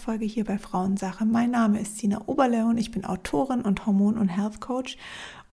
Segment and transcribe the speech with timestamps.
[0.00, 1.26] Podcast-Folge hier bei Frauensache.
[1.26, 4.96] Mein Name ist Sina Oberle und ich bin Autorin und Hormon- und Health Coach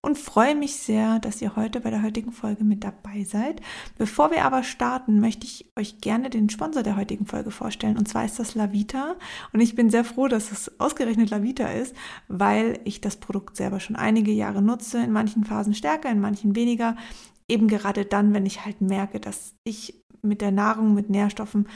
[0.00, 3.60] und freue mich sehr, dass ihr heute bei der heutigen Folge mit dabei seid.
[3.98, 7.98] Bevor wir aber starten, möchte ich euch gerne den Sponsor der heutigen Folge vorstellen.
[7.98, 9.16] Und zwar ist das Lavita.
[9.52, 11.94] Und ich bin sehr froh, dass es ausgerechnet Lavita ist,
[12.28, 15.02] weil ich das Produkt selber schon einige Jahre nutze.
[15.02, 16.96] In manchen Phasen stärker, in manchen weniger.
[17.48, 21.66] Eben gerade dann, wenn ich halt merke, dass ich mit der Nahrung, mit Nährstoffen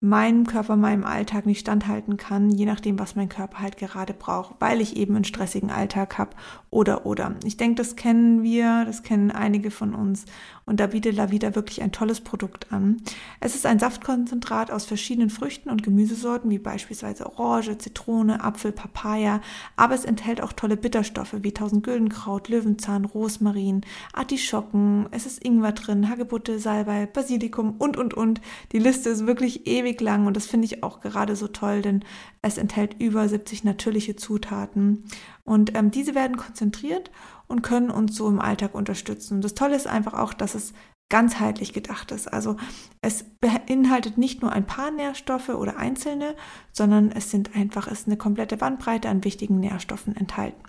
[0.00, 4.54] meinem Körper, meinem Alltag nicht standhalten kann, je nachdem, was mein Körper halt gerade braucht,
[4.60, 6.36] weil ich eben einen stressigen Alltag habe
[6.70, 7.34] oder oder.
[7.44, 10.24] Ich denke, das kennen wir, das kennen einige von uns
[10.66, 12.98] und da bietet Lavida wirklich ein tolles Produkt an.
[13.40, 19.40] Es ist ein Saftkonzentrat aus verschiedenen Früchten und Gemüsesorten, wie beispielsweise Orange, Zitrone, Apfel, Papaya,
[19.74, 23.80] aber es enthält auch tolle Bitterstoffe wie Tausendgüldenkraut, Löwenzahn, Rosmarin,
[24.12, 28.40] Artischocken, es ist Ingwer drin, Hagebutte, Salbei, Basilikum und und und.
[28.70, 32.04] Die Liste ist wirklich ewig lang und das finde ich auch gerade so toll, denn
[32.42, 35.04] es enthält über 70 natürliche Zutaten
[35.44, 37.10] und ähm, diese werden konzentriert
[37.46, 39.34] und können uns so im Alltag unterstützen.
[39.36, 40.74] Und das Tolle ist einfach auch, dass es
[41.08, 42.28] ganzheitlich gedacht ist.
[42.28, 42.56] Also
[43.00, 46.34] es beinhaltet nicht nur ein paar Nährstoffe oder einzelne,
[46.72, 50.62] sondern es sind einfach, es ist eine komplette Bandbreite an wichtigen Nährstoffen enthalten.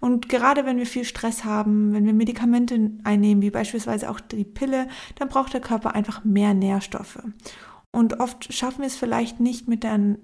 [0.00, 4.44] Und gerade wenn wir viel Stress haben, wenn wir Medikamente einnehmen, wie beispielsweise auch die
[4.44, 7.22] Pille, dann braucht der Körper einfach mehr Nährstoffe.
[7.92, 10.16] Und oft schaffen wir es vielleicht nicht mit der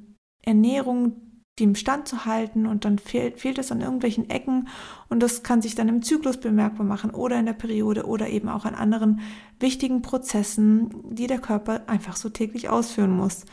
[0.43, 1.27] Ernährung
[1.59, 4.69] dem Stand zu halten und dann fehlt, fehlt es an irgendwelchen Ecken
[5.09, 8.49] und das kann sich dann im Zyklus bemerkbar machen oder in der Periode oder eben
[8.49, 9.21] auch an anderen
[9.59, 13.47] wichtigen Prozessen, die der Körper einfach so täglich ausführen muss.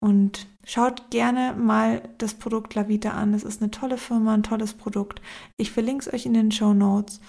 [0.00, 3.34] Und schaut gerne mal das Produkt Lavita an.
[3.34, 5.20] Es ist eine tolle Firma, ein tolles Produkt.
[5.56, 7.20] Ich verlinke es euch in den Show Notes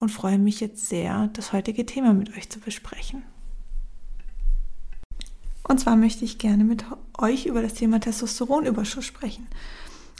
[0.00, 3.24] und freue mich jetzt sehr, das heutige Thema mit euch zu besprechen.
[5.66, 6.84] Und zwar möchte ich gerne mit
[7.18, 9.46] euch über das Thema Testosteronüberschuss sprechen.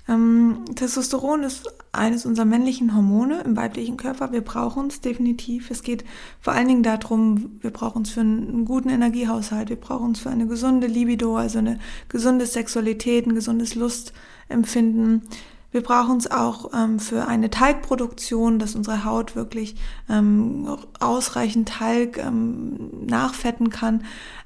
[0.07, 4.33] Ähm, Testosteron ist eines unserer männlichen Hormone im weiblichen Körper.
[4.33, 5.71] Wir brauchen es definitiv.
[5.71, 6.05] Es geht
[6.41, 10.31] vor allen Dingen darum, wir brauchen es für einen guten Energiehaushalt, wir brauchen es für
[10.31, 11.79] eine gesunde Libido, also eine
[12.09, 15.23] gesunde Sexualität, ein gesundes Lustempfinden.
[15.71, 19.75] Wir brauchen es auch ähm, für eine Talgproduktion, dass unsere Haut wirklich
[20.09, 24.05] ähm, ausreichend Talg ähm, nachfetten kann.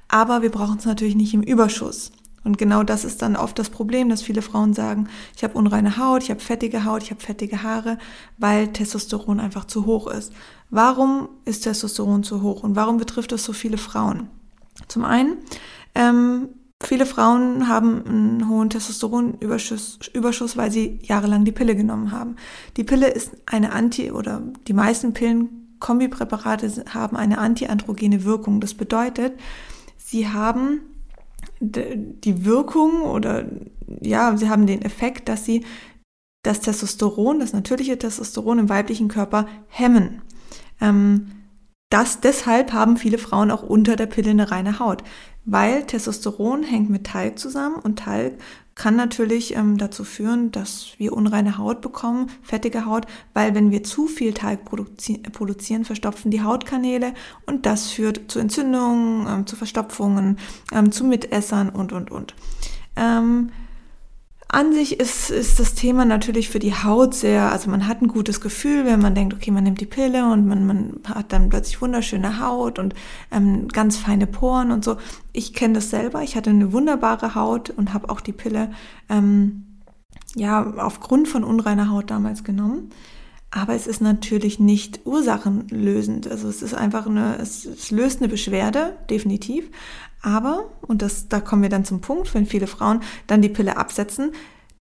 [0.09, 2.11] Aber wir brauchen es natürlich nicht im Überschuss.
[2.43, 5.97] Und genau das ist dann oft das Problem, dass viele Frauen sagen, ich habe unreine
[5.97, 7.97] Haut, ich habe fettige Haut, ich habe fettige Haare,
[8.37, 10.33] weil Testosteron einfach zu hoch ist.
[10.69, 14.29] Warum ist Testosteron zu hoch und warum betrifft es so viele Frauen?
[14.87, 15.37] Zum einen,
[15.95, 16.49] ähm,
[16.81, 22.37] viele Frauen haben einen hohen Testosteronüberschuss, Überschuss, weil sie jahrelang die Pille genommen haben.
[22.77, 28.59] Die Pille ist eine Anti- oder die meisten Pillen, Kombipräparate haben eine antiandrogene Wirkung.
[28.59, 29.33] Das bedeutet,
[30.09, 30.81] sie haben
[31.61, 33.45] die Wirkung oder
[34.01, 35.65] ja, sie haben den Effekt, dass sie
[36.43, 40.21] das Testosteron, das natürliche Testosteron im weiblichen Körper hemmen.
[40.79, 41.31] Ähm,
[41.89, 45.03] das, deshalb haben viele Frauen auch unter der Pille eine reine Haut,
[45.45, 48.37] weil Testosteron hängt mit Talg zusammen und Talg
[48.79, 53.83] kann natürlich ähm, dazu führen, dass wir unreine Haut bekommen, fettige Haut, weil wenn wir
[53.83, 57.13] zu viel Talg produzi produzieren, verstopfen die Hautkanäle
[57.45, 60.39] und das führt zu Entzündungen, ähm, zu Verstopfungen,
[60.71, 62.33] ähm, zu Mitessern und, und, und.
[64.51, 68.07] An sich ist, ist das Thema natürlich für die Haut sehr, also man hat ein
[68.07, 71.49] gutes Gefühl, wenn man denkt, okay, man nimmt die Pille und man, man hat dann
[71.49, 72.95] plötzlich wunderschöne Haut und
[73.31, 74.97] ähm, ganz feine Poren und so.
[75.33, 78.71] Ich kenne das selber, ich hatte eine wunderbare Haut und habe auch die Pille
[79.07, 79.65] ähm,
[80.35, 82.89] ja aufgrund von unreiner Haut damals genommen.
[83.51, 86.29] Aber es ist natürlich nicht ursachenlösend.
[86.29, 89.69] Also es ist einfach eine, es, es löst eine Beschwerde, definitiv.
[90.21, 93.77] Aber, und das, da kommen wir dann zum Punkt, wenn viele Frauen dann die Pille
[93.77, 94.31] absetzen,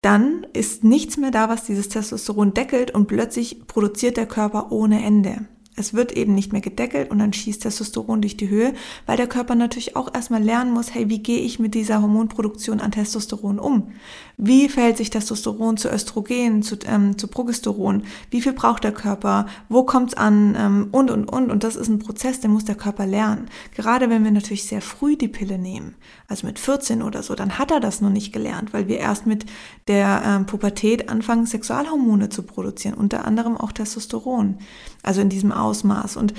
[0.02, 5.04] dann ist nichts mehr da, was dieses Testosteron deckelt und plötzlich produziert der Körper ohne
[5.04, 5.46] Ende.
[5.78, 8.74] Es wird eben nicht mehr gedeckelt und dann schießt Testosteron durch die Höhe,
[9.06, 12.80] weil der Körper natürlich auch erstmal lernen muss, hey, wie gehe ich mit dieser Hormonproduktion
[12.80, 13.92] an Testosteron um?
[14.36, 18.04] Wie verhält sich Testosteron zu Östrogen, zu, ähm, zu Progesteron?
[18.30, 19.46] Wie viel braucht der Körper?
[19.68, 20.56] Wo kommt's an?
[20.56, 21.50] Ähm, und, und, und.
[21.50, 23.46] Und das ist ein Prozess, den muss der Körper lernen.
[23.74, 25.96] Gerade wenn wir natürlich sehr früh die Pille nehmen,
[26.28, 29.26] also mit 14 oder so, dann hat er das noch nicht gelernt, weil wir erst
[29.26, 29.44] mit
[29.88, 34.58] der ähm, Pubertät anfangen, Sexualhormone zu produzieren, unter anderem auch Testosteron.
[35.02, 36.16] Also in diesem Ausmaß.
[36.16, 36.34] Und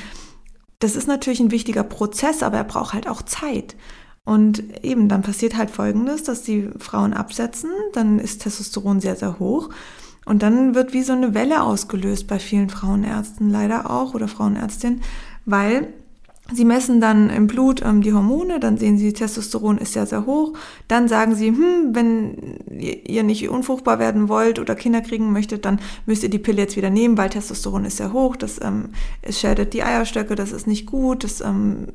[0.79, 3.75] das ist natürlich ein wichtiger Prozess, aber er braucht halt auch Zeit.
[4.25, 9.39] Und eben, dann passiert halt Folgendes, dass die Frauen absetzen, dann ist Testosteron sehr, sehr
[9.39, 9.69] hoch.
[10.25, 15.01] Und dann wird wie so eine Welle ausgelöst bei vielen Frauenärzten leider auch oder Frauenärztinnen,
[15.45, 15.93] weil
[16.53, 20.25] Sie messen dann im Blut ähm, die Hormone, dann sehen Sie, Testosteron ist sehr, sehr
[20.25, 20.53] hoch.
[20.87, 25.79] Dann sagen Sie, hm, wenn ihr nicht unfruchtbar werden wollt oder Kinder kriegen möchtet, dann
[26.05, 28.35] müsst ihr die Pille jetzt wieder nehmen, weil Testosteron ist sehr hoch.
[28.35, 28.89] Das ähm,
[29.21, 31.87] es schädigt die Eierstöcke, das ist nicht gut, das ähm,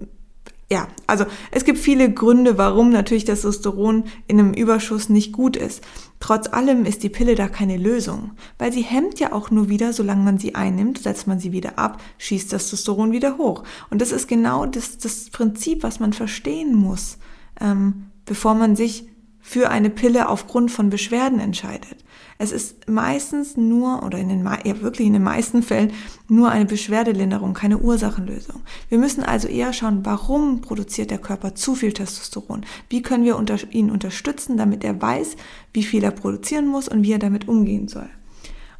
[0.70, 5.82] ja, also es gibt viele Gründe, warum natürlich Testosteron in einem Überschuss nicht gut ist.
[6.20, 9.92] Trotz allem ist die Pille da keine Lösung, weil sie hemmt ja auch nur wieder,
[9.92, 13.64] solange man sie einnimmt, setzt man sie wieder ab, schießt Testosteron wieder hoch.
[13.90, 17.18] Und das ist genau das, das Prinzip, was man verstehen muss,
[17.60, 19.06] ähm, bevor man sich
[19.40, 22.03] für eine Pille aufgrund von Beschwerden entscheidet.
[22.38, 25.92] Es ist meistens nur, oder in den, ja wirklich in den meisten Fällen,
[26.28, 28.62] nur eine Beschwerdelinderung, keine Ursachenlösung.
[28.88, 32.66] Wir müssen also eher schauen, warum produziert der Körper zu viel Testosteron?
[32.88, 35.36] Wie können wir unter, ihn unterstützen, damit er weiß,
[35.72, 38.08] wie viel er produzieren muss und wie er damit umgehen soll?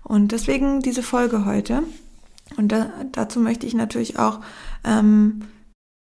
[0.03, 1.83] Und deswegen diese Folge heute.
[2.57, 4.41] Und da, dazu möchte ich natürlich auch
[4.85, 5.43] ähm,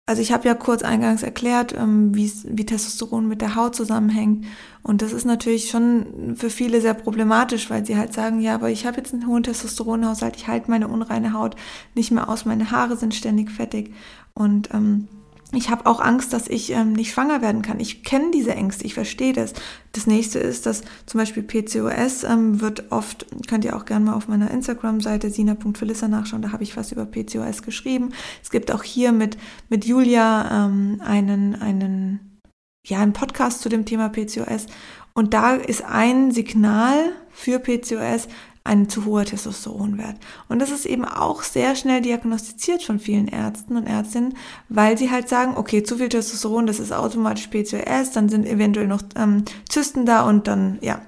[0.05, 4.45] also ich habe ja kurz eingangs erklärt, ähm, wie Testosteron mit der Haut zusammenhängt.
[4.81, 8.69] Und das ist natürlich schon für viele sehr problematisch, weil sie halt sagen, ja, aber
[8.69, 11.55] ich habe jetzt einen hohen Testosteronhaushalt, ich halte meine unreine Haut
[11.95, 13.93] nicht mehr aus, meine Haare sind ständig fettig.
[14.33, 15.07] Und ähm,
[15.55, 17.79] ich habe auch Angst, dass ich ähm, nicht schwanger werden kann.
[17.79, 19.53] Ich kenne diese Ängste, ich verstehe das.
[19.91, 24.13] Das nächste ist, dass zum Beispiel PCOS ähm, wird oft, könnt ihr auch gerne mal
[24.13, 28.13] auf meiner Instagram-Seite sina.felissa nachschauen, da habe ich was über PCOS geschrieben.
[28.41, 29.37] Es gibt auch hier mit,
[29.69, 32.39] mit Julia ähm, einen, einen,
[32.85, 34.65] ja, einen Podcast zu dem Thema PCOS.
[35.13, 38.27] Und da ist ein Signal für PCOS,
[38.63, 40.15] ein zu hoher Testosteronwert.
[40.47, 44.35] Und das ist eben auch sehr schnell diagnostiziert von vielen Ärzten und Ärztinnen,
[44.69, 48.87] weil sie halt sagen, okay, zu viel Testosteron, das ist automatisch PCOS, dann sind eventuell
[48.87, 51.01] noch ähm, Zysten da und dann, ja,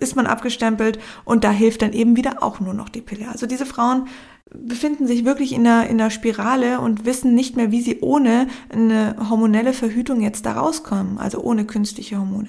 [0.00, 3.28] ist man abgestempelt und da hilft dann eben wieder auch nur noch die Pille.
[3.28, 4.08] Also diese Frauen
[4.50, 8.48] befinden sich wirklich in der, in der Spirale und wissen nicht mehr, wie sie ohne
[8.70, 12.48] eine hormonelle Verhütung jetzt da rauskommen, also ohne künstliche Hormone.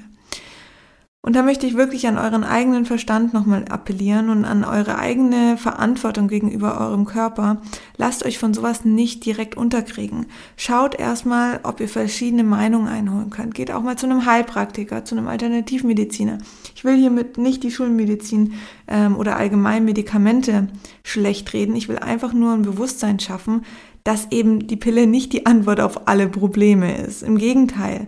[1.21, 5.57] Und da möchte ich wirklich an euren eigenen Verstand nochmal appellieren und an eure eigene
[5.57, 7.62] Verantwortung gegenüber eurem Körper.
[7.98, 10.27] Lasst euch von sowas nicht direkt unterkriegen.
[10.56, 13.54] Schaut erstmal, ob ihr verschiedene Meinungen einholen könnt.
[13.54, 16.38] Geht auch mal zu einem Heilpraktiker, zu einem Alternativmediziner.
[16.74, 18.54] Ich will hiermit nicht die Schulmedizin
[18.88, 20.69] ähm, oder allgemein Medikamente
[21.04, 21.75] schlecht reden.
[21.75, 23.66] Ich will einfach nur ein Bewusstsein schaffen,
[24.06, 27.24] dass eben die Pille nicht die Antwort auf alle Probleme ist.
[27.24, 28.07] Im Gegenteil.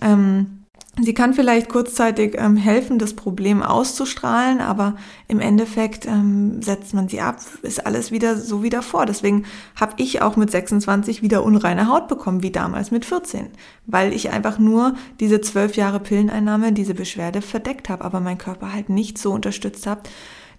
[0.00, 0.61] Ähm,
[1.00, 4.96] Sie kann vielleicht kurzzeitig ähm, helfen, das Problem auszustrahlen, aber
[5.26, 9.06] im Endeffekt ähm, setzt man sie ab, ist alles wieder so wie davor.
[9.06, 13.48] Deswegen habe ich auch mit 26 wieder unreine Haut bekommen, wie damals mit 14,
[13.86, 18.70] weil ich einfach nur diese zwölf Jahre Pilleneinnahme, diese Beschwerde verdeckt habe, aber mein Körper
[18.70, 20.10] halt nicht so unterstützt hat,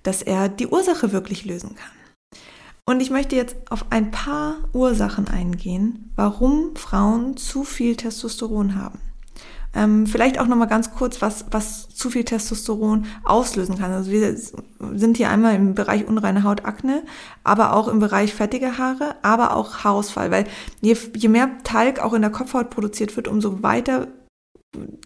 [0.02, 2.40] dass er die Ursache wirklich lösen kann.
[2.86, 9.00] Und ich möchte jetzt auf ein paar Ursachen eingehen, warum Frauen zu viel Testosteron haben.
[9.76, 13.92] Ähm, vielleicht auch nochmal ganz kurz, was, was zu viel Testosteron auslösen kann.
[13.92, 14.36] Also wir
[14.94, 17.04] sind hier einmal im Bereich unreine Haut, Akne,
[17.44, 20.46] aber auch im Bereich fettige Haare, aber auch Haarausfall, weil
[20.82, 24.08] je, je mehr Talg auch in der Kopfhaut produziert wird, umso weiter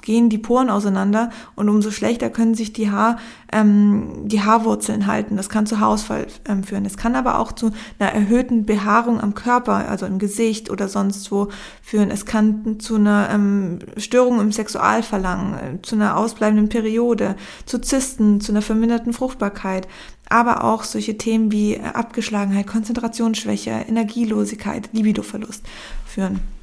[0.01, 3.17] gehen die Poren auseinander und umso schlechter können sich die, Haar,
[3.51, 5.35] ähm, die Haarwurzeln halten.
[5.35, 6.85] Das kann zu Haarausfall ähm, führen.
[6.85, 11.29] Es kann aber auch zu einer erhöhten Behaarung am Körper, also im Gesicht oder sonst
[11.31, 11.49] wo
[11.81, 12.11] führen.
[12.11, 18.39] Es kann zu einer ähm, Störung im Sexualverlangen, äh, zu einer ausbleibenden Periode, zu Zysten,
[18.39, 19.87] zu einer verminderten Fruchtbarkeit.
[20.29, 25.63] Aber auch solche Themen wie Abgeschlagenheit, Konzentrationsschwäche, Energielosigkeit, Libidoverlust
[26.05, 26.56] führen.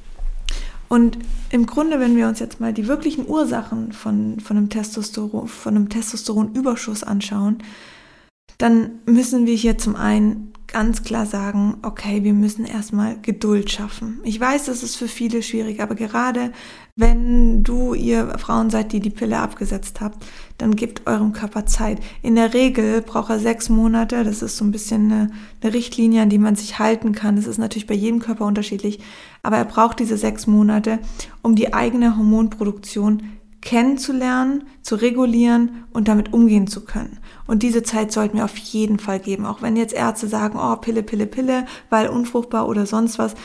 [0.87, 1.17] Und
[1.49, 5.75] im Grunde, wenn wir uns jetzt mal die wirklichen Ursachen von, von einem Testosteron, von
[5.75, 7.57] einem Testosteronüberschuss anschauen,
[8.57, 14.19] dann müssen wir hier zum einen ganz klar sagen, okay, wir müssen erstmal Geduld schaffen.
[14.25, 16.51] Ich weiß, das ist für viele schwierig, aber gerade
[16.97, 20.25] wenn du, ihr Frauen seid, die die Pille abgesetzt habt,
[20.57, 21.99] dann gebt eurem Körper Zeit.
[22.21, 24.25] In der Regel braucht er sechs Monate.
[24.25, 27.37] Das ist so ein bisschen eine, eine Richtlinie, an die man sich halten kann.
[27.37, 28.99] Das ist natürlich bei jedem Körper unterschiedlich.
[29.43, 30.99] Aber er braucht diese sechs Monate,
[31.41, 33.23] um die eigene Hormonproduktion
[33.65, 37.19] kennenzulernen, zu regulieren und damit umgehen zu können.
[37.47, 39.45] Und diese Zeit sollten wir auf jeden Fall geben.
[39.45, 43.35] Auch wenn jetzt Ärzte sagen, oh, Pille, Pille, Pille, weil unfruchtbar oder sonst was.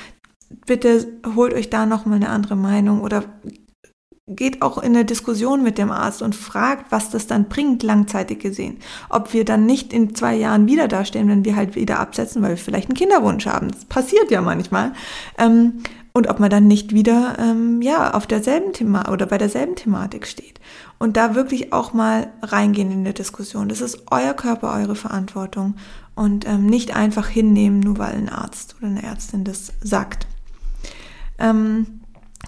[0.67, 3.25] Bitte holt euch da nochmal eine andere Meinung oder
[4.27, 8.39] geht auch in eine Diskussion mit dem Arzt und fragt, was das dann bringt, langzeitig
[8.39, 8.79] gesehen.
[9.09, 12.51] Ob wir dann nicht in zwei Jahren wieder dastehen, wenn wir halt wieder absetzen, weil
[12.51, 13.71] wir vielleicht einen Kinderwunsch haben.
[13.71, 14.93] Das passiert ja manchmal.
[15.39, 15.83] Ähm,
[16.13, 20.27] und ob man dann nicht wieder ähm, ja auf derselben Thema oder bei derselben Thematik
[20.27, 20.61] steht
[20.99, 23.69] und da wirklich auch mal reingehen in der Diskussion.
[23.69, 25.77] Das ist euer Körper, eure Verantwortung
[26.15, 30.27] und ähm, nicht einfach hinnehmen, nur weil ein Arzt oder eine Ärztin das sagt.
[31.39, 32.01] Ähm,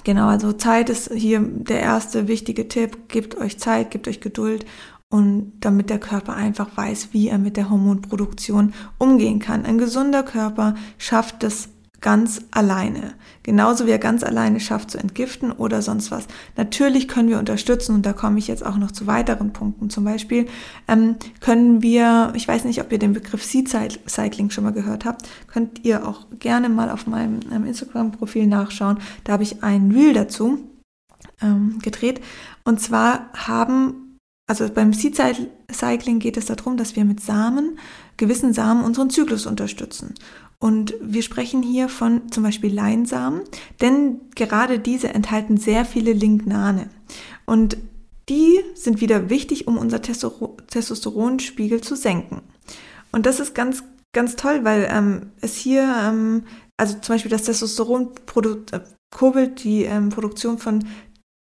[0.05, 3.09] genau, also Zeit ist hier der erste wichtige Tipp.
[3.09, 4.67] Gebt euch Zeit, gebt euch Geduld
[5.09, 9.65] und damit der Körper einfach weiß, wie er mit der Hormonproduktion umgehen kann.
[9.65, 11.69] Ein gesunder Körper schafft es
[12.03, 13.15] ganz alleine.
[13.45, 16.27] Genauso wie er ganz alleine schafft zu entgiften oder sonst was.
[16.57, 19.89] Natürlich können wir unterstützen und da komme ich jetzt auch noch zu weiteren Punkten.
[19.89, 20.47] Zum Beispiel
[20.87, 25.05] ähm, können wir, ich weiß nicht, ob ihr den Begriff Seed Cycling schon mal gehört
[25.05, 28.99] habt, könnt ihr auch gerne mal auf meinem ähm, Instagram-Profil nachschauen.
[29.25, 30.59] Da habe ich ein Reel dazu
[31.41, 32.21] ähm, gedreht.
[32.65, 34.19] Und zwar haben,
[34.49, 35.21] also beim Seed
[35.73, 37.79] Cycling geht es darum, dass wir mit Samen,
[38.17, 40.15] gewissen Samen unseren Zyklus unterstützen.
[40.63, 43.41] Und wir sprechen hier von zum Beispiel Leinsamen,
[43.81, 46.89] denn gerade diese enthalten sehr viele Lignane.
[47.47, 47.79] Und
[48.29, 52.43] die sind wieder wichtig, um unser Testosteronspiegel zu senken.
[53.11, 53.83] Und das ist ganz,
[54.15, 56.45] ganz toll, weil ähm, es hier, ähm,
[56.77, 58.11] also zum Beispiel das Testosteron
[58.71, 58.81] äh,
[59.13, 60.87] kurbelt die ähm, Produktion von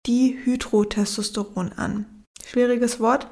[0.07, 2.07] Dihydrotestosteron an.
[2.47, 3.27] Schwieriges Wort,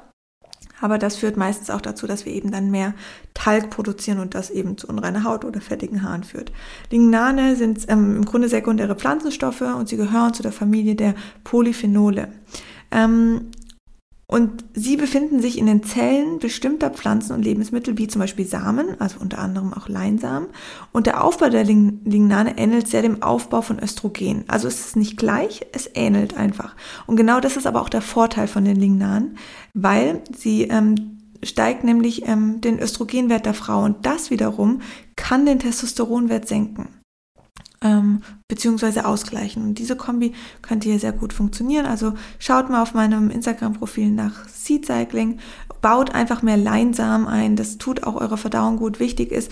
[0.81, 2.93] aber das führt meistens auch dazu, dass wir eben dann mehr
[3.33, 6.51] Talg produzieren und das eben zu unreiner Haut oder fettigen Haaren führt.
[6.89, 12.27] Lignane sind ähm, im Grunde sekundäre Pflanzenstoffe und sie gehören zu der Familie der Polyphenole.
[12.91, 13.51] Ähm,
[14.31, 18.95] und sie befinden sich in den Zellen bestimmter Pflanzen und Lebensmittel, wie zum Beispiel Samen,
[18.97, 20.47] also unter anderem auch Leinsamen.
[20.93, 24.45] Und der Aufbau der Lignane ähnelt sehr dem Aufbau von Östrogen.
[24.47, 26.77] Also es ist nicht gleich, es ähnelt einfach.
[27.07, 29.37] Und genau das ist aber auch der Vorteil von den Lignanen,
[29.73, 34.79] weil sie ähm, steigt nämlich ähm, den Östrogenwert der Frau und das wiederum
[35.17, 37.00] kann den Testosteronwert senken
[37.81, 39.63] ähm, beziehungsweise ausgleichen.
[39.63, 41.85] Und diese Kombi könnte hier sehr gut funktionieren.
[41.85, 45.39] Also schaut mal auf meinem Instagram-Profil nach Seed Cycling,
[45.81, 47.55] baut einfach mehr Leinsamen ein.
[47.55, 48.99] Das tut auch eurer Verdauung gut.
[48.99, 49.51] Wichtig ist,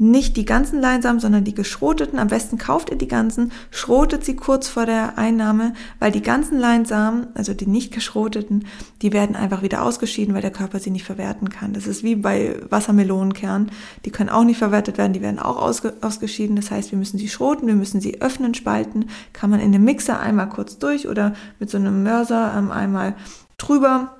[0.00, 2.20] nicht die ganzen Leinsamen, sondern die geschroteten.
[2.20, 6.56] Am besten kauft ihr die ganzen, schrotet sie kurz vor der Einnahme, weil die ganzen
[6.56, 8.64] Leinsamen, also die nicht geschroteten,
[9.02, 11.72] die werden einfach wieder ausgeschieden, weil der Körper sie nicht verwerten kann.
[11.72, 13.72] Das ist wie bei Wassermelonenkernen.
[14.04, 16.54] Die können auch nicht verwertet werden, die werden auch ausge ausgeschieden.
[16.54, 19.06] Das heißt, wir müssen sie schroten, wir müssen sie öffnen, spalten.
[19.32, 23.16] Kann man in einem Mixer einmal kurz durch oder mit so einem Mörser ähm, einmal
[23.56, 24.17] drüber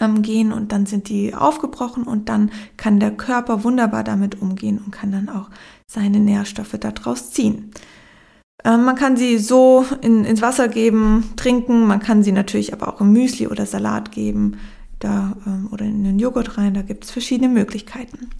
[0.00, 4.80] ähm, gehen und dann sind die aufgebrochen und dann kann der Körper wunderbar damit umgehen
[4.84, 5.50] und kann dann auch
[5.86, 7.70] seine Nährstoffe daraus ziehen.
[8.64, 12.88] Ähm, man kann sie so in, ins Wasser geben, trinken, man kann sie natürlich aber
[12.88, 14.58] auch im Müsli oder Salat geben
[14.98, 18.30] da, ähm, oder in den Joghurt rein, da gibt es verschiedene Möglichkeiten.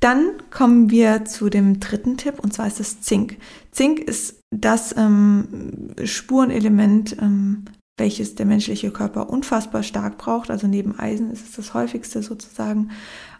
[0.00, 3.36] Dann kommen wir zu dem dritten Tipp und zwar ist es Zink.
[3.70, 7.66] Zink ist das ähm, Spurenelement, ähm,
[7.98, 10.50] welches der menschliche Körper unfassbar stark braucht.
[10.50, 12.90] Also neben Eisen ist es das häufigste sozusagen.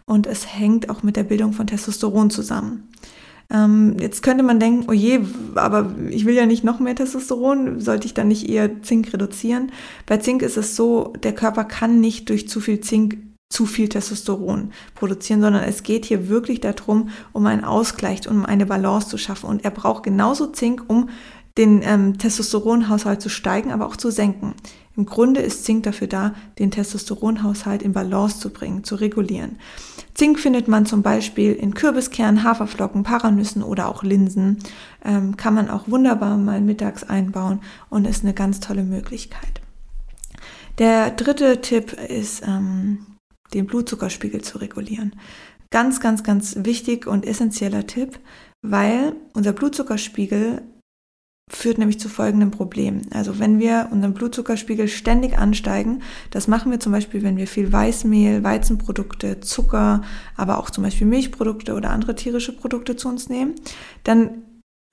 [0.05, 2.89] Und es hängt auch mit der Bildung von Testosteron zusammen.
[3.49, 5.21] Ähm, jetzt könnte man denken, oh je,
[5.55, 9.71] aber ich will ja nicht noch mehr Testosteron, sollte ich dann nicht eher Zink reduzieren?
[10.05, 13.17] Bei Zink ist es so, der Körper kann nicht durch zu viel Zink
[13.49, 18.65] zu viel Testosteron produzieren, sondern es geht hier wirklich darum, um einen Ausgleich, um eine
[18.65, 19.47] Balance zu schaffen.
[19.47, 21.09] Und er braucht genauso Zink, um
[21.57, 24.55] den ähm, Testosteronhaushalt zu steigen, aber auch zu senken.
[24.95, 29.57] Im Grunde ist Zink dafür da, den Testosteronhaushalt in Balance zu bringen, zu regulieren.
[30.13, 34.59] Zink findet man zum Beispiel in Kürbiskernen, Haferflocken, Paranüssen oder auch Linsen.
[35.03, 39.61] Ähm, kann man auch wunderbar mal mittags einbauen und ist eine ganz tolle Möglichkeit.
[40.77, 43.05] Der dritte Tipp ist, ähm,
[43.53, 45.15] den Blutzuckerspiegel zu regulieren.
[45.71, 48.19] Ganz, ganz, ganz wichtig und essentieller Tipp,
[48.61, 50.61] weil unser Blutzuckerspiegel
[51.49, 53.01] führt nämlich zu folgendem Problem.
[53.11, 57.71] Also wenn wir unseren Blutzuckerspiegel ständig ansteigen, das machen wir zum Beispiel, wenn wir viel
[57.71, 60.03] Weißmehl, Weizenprodukte, Zucker,
[60.37, 63.55] aber auch zum Beispiel Milchprodukte oder andere tierische Produkte zu uns nehmen,
[64.03, 64.43] dann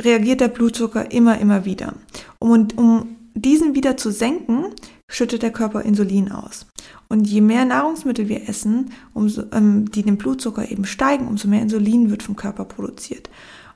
[0.02, 1.94] reagiert der Blutzucker immer, immer wieder.
[2.38, 4.66] Um, um diesen wieder zu senken,
[5.08, 6.66] schüttet der Körper Insulin aus.
[7.08, 11.62] Und je mehr Nahrungsmittel wir essen, umso, ähm, die den Blutzucker eben steigen, umso mehr
[11.62, 13.28] Insulin wird vom Körper produziert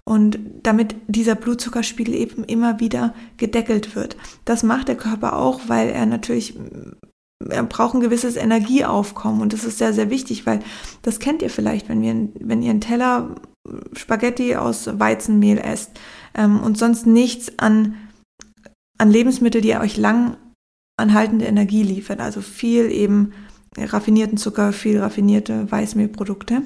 [0.07, 4.17] und damit dieser Blutzuckerspiegel eben immer wieder gedeckelt wird.
[4.45, 6.55] Das macht der Körper auch, weil er natürlich
[7.51, 9.41] er braucht ein gewisses Energieaufkommen.
[9.41, 10.61] Und das ist sehr, sehr wichtig, weil
[11.03, 13.35] das kennt ihr vielleicht, wenn, wir, wenn ihr einen Teller
[13.95, 15.93] Spaghetti aus Weizenmehl esst
[16.35, 17.97] ähm, und sonst nichts an,
[18.99, 20.37] an Lebensmittel, die euch lang
[20.97, 23.33] anhaltende Energie liefert, also viel eben
[23.77, 26.63] raffinierten Zucker, viel raffinierte Weißmehlprodukte,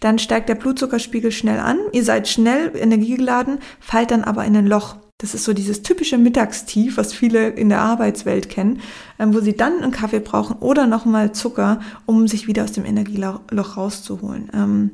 [0.00, 4.66] dann steigt der Blutzuckerspiegel schnell an, ihr seid schnell energiegeladen, fallt dann aber in ein
[4.66, 4.96] Loch.
[5.18, 8.80] Das ist so dieses typische Mittagstief, was viele in der Arbeitswelt kennen,
[9.18, 12.84] ähm, wo sie dann einen Kaffee brauchen oder nochmal Zucker, um sich wieder aus dem
[12.84, 13.40] Energieloch
[13.76, 14.50] rauszuholen.
[14.52, 14.90] Ähm,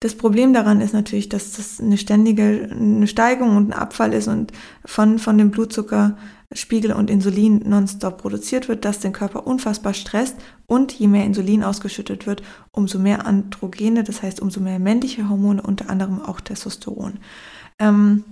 [0.00, 4.26] Das Problem daran ist natürlich, dass das eine ständige eine Steigung und ein Abfall ist
[4.26, 4.50] und
[4.84, 5.52] von, von dem
[6.52, 11.64] Blutzuckerspiegel und Insulin nonstop produziert wird, das den Körper unfassbar stresst und je mehr Insulin
[11.64, 12.42] ausgeschüttet wird,
[12.72, 17.18] umso mehr Androgene, das heißt umso mehr männliche Hormone, unter anderem auch Testosteron.
[17.78, 18.24] Ähm,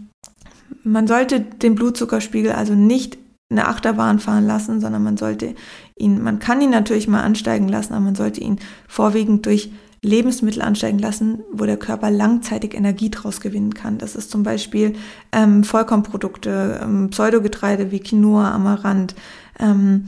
[0.84, 3.18] man sollte den Blutzuckerspiegel also nicht
[3.50, 5.54] eine Achterbahn fahren lassen, sondern man sollte
[5.96, 9.72] ihn, man kann ihn natürlich mal ansteigen lassen, aber man sollte ihn vorwiegend durch
[10.02, 13.98] Lebensmittel ansteigen lassen, wo der Körper langzeitig Energie draus gewinnen kann.
[13.98, 14.94] Das ist zum Beispiel
[15.32, 19.14] ähm, Vollkornprodukte, ähm, Pseudogetreide wie Quinoa, Amaranth,
[19.58, 20.06] ähm,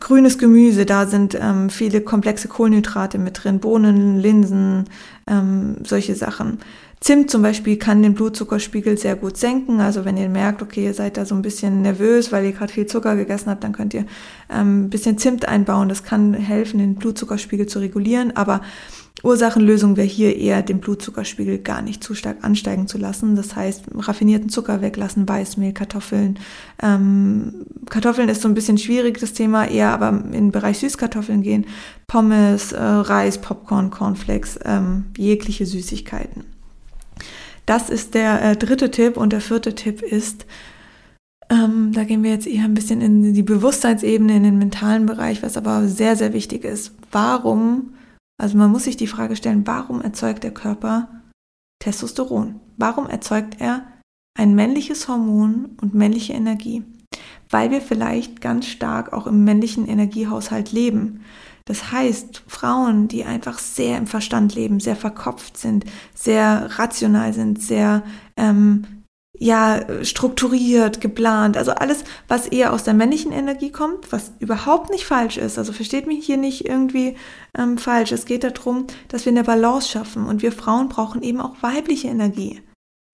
[0.00, 4.84] grünes Gemüse, da sind ähm, viele komplexe Kohlenhydrate mit drin, Bohnen, Linsen,
[5.26, 6.58] ähm, solche Sachen.
[7.04, 9.78] Zimt zum Beispiel kann den Blutzuckerspiegel sehr gut senken.
[9.82, 12.72] Also wenn ihr merkt, okay, ihr seid da so ein bisschen nervös, weil ihr gerade
[12.72, 14.06] viel Zucker gegessen habt, dann könnt ihr
[14.48, 15.90] ähm, ein bisschen Zimt einbauen.
[15.90, 18.34] Das kann helfen, den Blutzuckerspiegel zu regulieren.
[18.34, 18.62] Aber
[19.22, 23.36] Ursachenlösung wäre hier eher, den Blutzuckerspiegel gar nicht zu stark ansteigen zu lassen.
[23.36, 26.38] Das heißt, raffinierten Zucker weglassen, Weißmehl, Kartoffeln.
[26.82, 31.42] Ähm, Kartoffeln ist so ein bisschen schwierig, das Thema, eher aber in den Bereich Süßkartoffeln
[31.42, 31.66] gehen.
[32.06, 36.53] Pommes, äh, Reis, Popcorn, Cornflakes, ähm, jegliche Süßigkeiten.
[37.66, 40.46] Das ist der äh, dritte Tipp und der vierte Tipp ist,
[41.50, 45.42] ähm, da gehen wir jetzt eher ein bisschen in die Bewusstseinsebene, in den mentalen Bereich,
[45.42, 46.94] was aber sehr, sehr wichtig ist.
[47.12, 47.94] Warum,
[48.38, 51.08] also man muss sich die Frage stellen, warum erzeugt der Körper
[51.80, 52.60] Testosteron?
[52.76, 53.86] Warum erzeugt er
[54.38, 56.82] ein männliches Hormon und männliche Energie?
[57.50, 61.20] Weil wir vielleicht ganz stark auch im männlichen Energiehaushalt leben.
[61.66, 67.62] Das heißt, Frauen, die einfach sehr im Verstand leben, sehr verkopft sind, sehr rational sind,
[67.62, 68.02] sehr
[68.36, 69.04] ähm,
[69.36, 75.06] ja strukturiert, geplant, also alles, was eher aus der männlichen Energie kommt, was überhaupt nicht
[75.06, 75.58] falsch ist.
[75.58, 77.16] Also versteht mich hier nicht irgendwie
[77.56, 78.12] ähm, falsch.
[78.12, 82.08] Es geht darum, dass wir eine Balance schaffen und wir Frauen brauchen eben auch weibliche
[82.08, 82.62] Energie.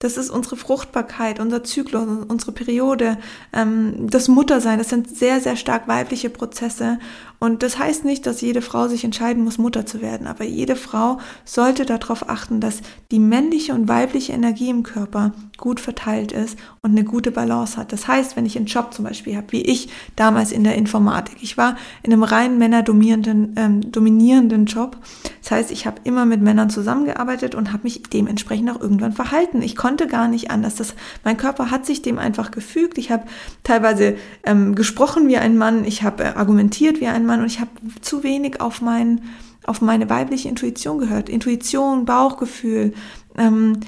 [0.02, 3.18] Das ist unsere Fruchtbarkeit, unser Zyklus, unsere Periode,
[3.52, 4.78] ähm, das Muttersein.
[4.78, 6.98] Das sind sehr, sehr stark weibliche Prozesse.
[7.40, 10.26] Und das heißt nicht, dass jede Frau sich entscheiden muss, Mutter zu werden.
[10.26, 15.80] Aber jede Frau sollte darauf achten, dass die männliche und weibliche Energie im Körper gut
[15.80, 17.92] verteilt ist und eine gute Balance hat.
[17.92, 21.38] Das heißt, wenn ich einen Job zum Beispiel habe, wie ich damals in der Informatik.
[21.40, 24.98] Ich war in einem rein männerdominierenden ähm, dominierenden Job.
[25.40, 29.62] Das heißt, ich habe immer mit Männern zusammengearbeitet und habe mich dementsprechend auch irgendwann verhalten.
[29.62, 30.74] Ich konnte gar nicht anders.
[30.74, 32.98] Das, mein Körper hat sich dem einfach gefügt.
[32.98, 33.24] Ich habe
[33.64, 37.60] teilweise ähm, gesprochen wie ein Mann, ich habe äh, argumentiert wie ein Mann und ich
[37.60, 39.22] habe zu wenig auf, mein,
[39.64, 41.28] auf meine weibliche Intuition gehört.
[41.28, 42.94] Intuition, Bauchgefühl,
[43.36, 43.78] ähm,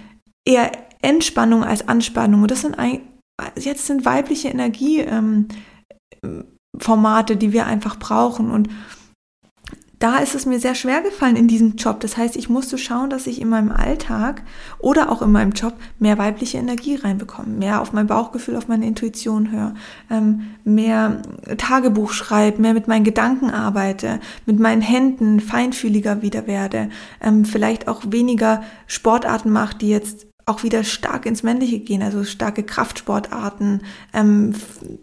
[0.44, 0.70] eher
[1.02, 2.42] Entspannung als Anspannung.
[2.42, 3.00] Und das sind ein,
[3.58, 8.52] jetzt sind weibliche Energieformate, ähm, die wir einfach brauchen.
[8.52, 8.68] Und
[10.02, 12.00] da ist es mir sehr schwer gefallen in diesem Job.
[12.00, 14.42] Das heißt, ich musste schauen, dass ich in meinem Alltag
[14.80, 18.84] oder auch in meinem Job mehr weibliche Energie reinbekomme, mehr auf mein Bauchgefühl, auf meine
[18.84, 19.74] Intuition höre,
[20.10, 21.22] ähm, mehr
[21.56, 27.86] Tagebuch schreibe, mehr mit meinen Gedanken arbeite, mit meinen Händen feinfühliger wieder werde, ähm, vielleicht
[27.86, 33.82] auch weniger Sportarten mache, die jetzt auch wieder stark ins Männliche gehen, also starke Kraftsportarten,
[34.12, 34.54] ähm,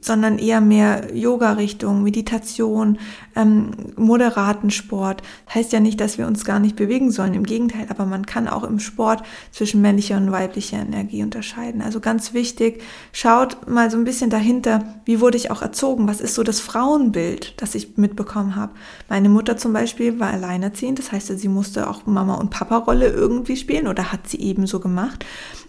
[0.01, 2.97] sondern eher mehr Yoga-Richtung, Meditation,
[3.37, 5.21] ähm, moderaten Sport.
[5.53, 8.49] Heißt ja nicht, dass wir uns gar nicht bewegen sollen, im Gegenteil, aber man kann
[8.49, 11.81] auch im Sport zwischen männlicher und weiblicher Energie unterscheiden.
[11.81, 12.81] Also ganz wichtig,
[13.13, 16.59] schaut mal so ein bisschen dahinter, wie wurde ich auch erzogen, was ist so das
[16.59, 18.73] Frauenbild, das ich mitbekommen habe.
[19.07, 23.55] Meine Mutter zum Beispiel war alleinerziehend, das heißt, sie musste auch Mama- und Papa-Rolle irgendwie
[23.55, 25.25] spielen oder hat sie eben so gemacht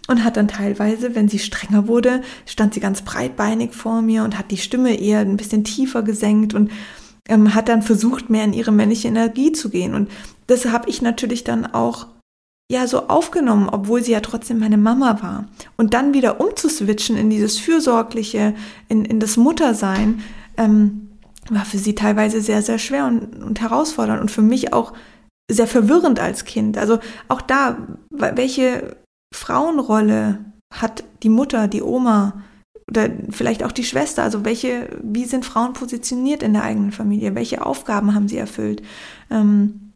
[0.07, 4.37] und hat dann teilweise, wenn sie strenger wurde, stand sie ganz breitbeinig vor mir und
[4.37, 6.71] hat die Stimme eher ein bisschen tiefer gesenkt und
[7.29, 9.93] ähm, hat dann versucht, mehr in ihre männliche Energie zu gehen.
[9.93, 10.09] Und
[10.47, 12.07] das habe ich natürlich dann auch
[12.71, 15.45] ja so aufgenommen, obwohl sie ja trotzdem meine Mama war.
[15.77, 18.55] Und dann wieder umzuswitchen in dieses Fürsorgliche,
[18.87, 20.21] in, in das Muttersein,
[20.57, 21.09] ähm,
[21.49, 24.93] war für sie teilweise sehr, sehr schwer und, und herausfordernd und für mich auch
[25.49, 26.77] sehr verwirrend als Kind.
[26.77, 27.77] Also auch da,
[28.09, 28.95] welche
[29.33, 32.41] Frauenrolle hat die Mutter, die Oma
[32.89, 34.23] oder vielleicht auch die Schwester?
[34.23, 37.35] Also welche, wie sind Frauen positioniert in der eigenen Familie?
[37.35, 38.81] Welche Aufgaben haben sie erfüllt?
[39.29, 39.93] Ähm,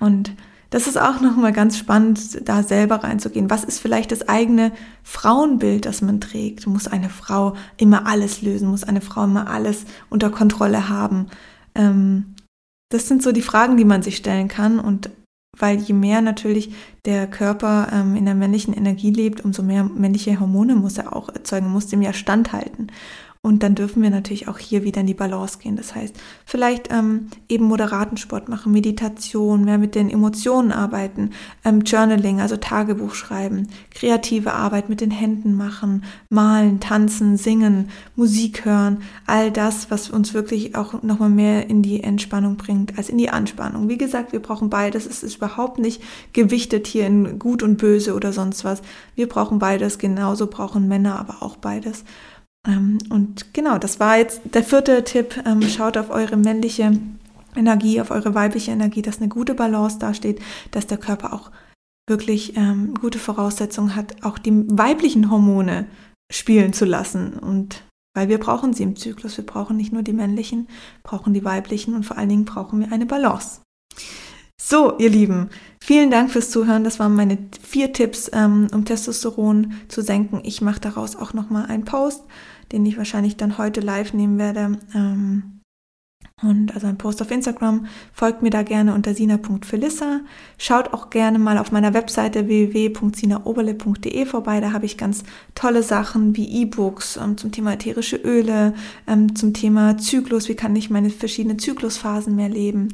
[0.00, 0.32] und
[0.70, 3.50] das ist auch nochmal ganz spannend, da selber reinzugehen.
[3.50, 4.72] Was ist vielleicht das eigene
[5.04, 6.66] Frauenbild, das man trägt?
[6.66, 8.68] Muss eine Frau immer alles lösen?
[8.68, 11.28] Muss eine Frau immer alles unter Kontrolle haben?
[11.74, 12.34] Ähm,
[12.90, 14.78] das sind so die Fragen, die man sich stellen kann.
[14.78, 15.10] Und
[15.58, 20.38] weil je mehr natürlich der Körper ähm, in der männlichen Energie lebt, umso mehr männliche
[20.40, 22.88] Hormone muss er auch erzeugen, muss dem ja standhalten.
[23.46, 25.76] Und dann dürfen wir natürlich auch hier wieder in die Balance gehen.
[25.76, 31.30] Das heißt, vielleicht ähm, eben moderaten Sport machen, Meditation, mehr mit den Emotionen arbeiten,
[31.64, 38.64] ähm, Journaling, also Tagebuch schreiben, kreative Arbeit mit den Händen machen, malen, tanzen, singen, Musik
[38.64, 43.16] hören, all das, was uns wirklich auch nochmal mehr in die Entspannung bringt als in
[43.16, 43.88] die Anspannung.
[43.88, 45.06] Wie gesagt, wir brauchen beides.
[45.06, 48.82] Es ist überhaupt nicht gewichtet hier in gut und böse oder sonst was.
[49.14, 49.98] Wir brauchen beides.
[49.98, 52.02] Genauso brauchen Männer aber auch beides.
[52.66, 55.42] Ähm, und genau, das war jetzt der vierte Tipp.
[55.46, 56.98] Ähm, schaut auf eure männliche
[57.54, 61.50] Energie, auf eure weibliche Energie, dass eine gute Balance dasteht, dass der Körper auch
[62.08, 65.86] wirklich ähm, gute Voraussetzungen hat, auch die weiblichen Hormone
[66.30, 67.34] spielen zu lassen.
[67.34, 67.82] Und
[68.14, 69.36] weil wir brauchen sie im Zyklus.
[69.36, 70.68] Wir brauchen nicht nur die männlichen,
[71.02, 73.60] brauchen die weiblichen und vor allen Dingen brauchen wir eine Balance.
[74.60, 75.50] So, ihr Lieben,
[75.82, 76.82] vielen Dank fürs Zuhören.
[76.82, 80.40] Das waren meine vier Tipps, ähm, um Testosteron zu senken.
[80.44, 82.22] Ich mache daraus auch nochmal einen Post
[82.72, 84.78] den ich wahrscheinlich dann heute live nehmen werde.
[84.94, 85.52] Ähm,
[86.42, 87.86] und also ein Post auf Instagram.
[88.12, 90.20] Folgt mir da gerne unter sina.felissa.
[90.58, 94.60] Schaut auch gerne mal auf meiner Webseite www.sinaoberle.de vorbei.
[94.60, 95.22] Da habe ich ganz
[95.54, 98.74] tolle Sachen wie E-Books ähm, zum Thema ätherische Öle,
[99.06, 100.50] ähm, zum Thema Zyklus.
[100.50, 102.88] Wie kann ich meine verschiedenen Zyklusphasen mehr leben?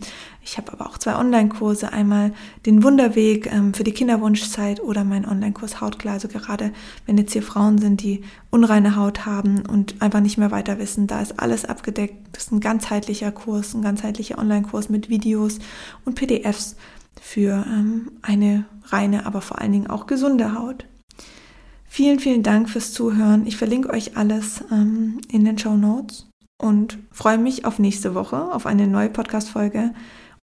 [0.45, 1.93] Ich habe aber auch zwei Online-Kurse.
[1.93, 2.33] Einmal
[2.67, 6.15] den Wunderweg ähm, für die Kinderwunschzeit oder mein Online-Kurs Hautklar.
[6.15, 6.73] Also gerade
[7.07, 11.07] wenn jetzt hier Frauen sind, die unreine Haut haben und einfach nicht mehr weiter wissen,
[11.07, 12.17] da ist alles abgedeckt.
[12.33, 15.59] Das ist ein ganzheitlicher Kurs, ein ganzheitlicher Online-Kurs mit Videos
[16.05, 16.77] und PDFs
[17.21, 20.87] für ähm, eine reine, aber vor allen Dingen auch gesunde Haut.
[21.87, 23.47] Vielen, vielen Dank fürs Zuhören.
[23.47, 26.27] Ich verlinke euch alles ähm, in den Show Notes
[26.59, 29.93] und freue mich auf nächste Woche, auf eine neue Podcast-Folge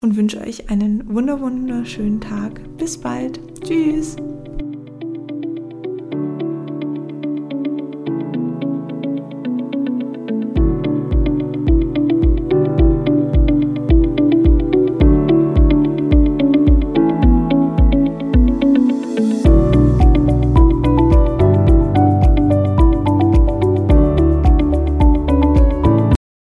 [0.02, 2.62] und wünsche euch einen wunderschönen Tag.
[2.78, 3.40] Bis bald.
[3.64, 4.16] Tschüss.